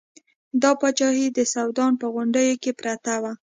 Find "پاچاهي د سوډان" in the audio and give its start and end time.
0.81-1.93